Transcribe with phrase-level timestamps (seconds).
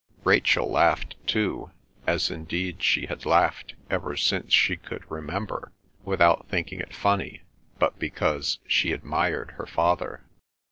[0.23, 1.69] Rachel laughed, too,
[2.07, 7.43] as indeed she had laughed ever since she could remember, without thinking it funny,
[7.77, 10.23] but because she admired her father.